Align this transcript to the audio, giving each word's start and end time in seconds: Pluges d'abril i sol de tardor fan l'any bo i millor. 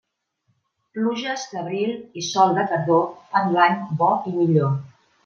Pluges 0.97 1.43
d'abril 1.51 1.93
i 2.21 2.25
sol 2.29 2.57
de 2.59 2.63
tardor 2.71 3.05
fan 3.35 3.55
l'any 3.59 3.77
bo 4.01 4.09
i 4.33 4.39
millor. 4.39 4.73